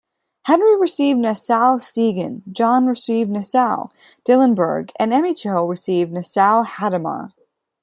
[0.45, 7.33] Henry received Nassau-Siegen, John received Nassau-Dillenburg and Emicho I received Nassau-Hadamar.